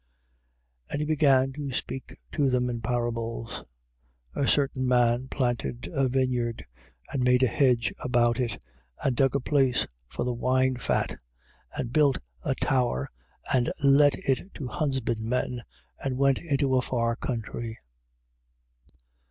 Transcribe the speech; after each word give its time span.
12:1. 0.87 0.87
And 0.93 0.99
he 1.01 1.05
began 1.05 1.53
to 1.53 1.71
speak 1.71 2.17
to 2.31 2.49
them 2.49 2.71
in 2.71 2.81
parables: 2.81 3.65
A 4.33 4.47
certain 4.47 4.87
man 4.87 5.27
planted 5.27 5.87
a 5.93 6.09
vineyard 6.09 6.65
and 7.13 7.23
made 7.23 7.43
a 7.43 7.47
hedge 7.47 7.93
about 8.03 8.39
it 8.39 8.57
and 9.05 9.15
dug 9.15 9.35
a 9.35 9.39
place 9.39 9.85
for 10.07 10.23
the 10.25 10.33
winefat 10.33 11.19
and 11.77 11.93
built 11.93 12.17
a 12.43 12.55
tower 12.55 13.09
and 13.53 13.71
let 13.83 14.15
it 14.27 14.51
to 14.55 14.69
husbandmen: 14.69 15.61
and 16.03 16.17
went 16.17 16.39
into 16.39 16.75
a 16.75 16.81
far 16.81 17.15
country. 17.15 17.77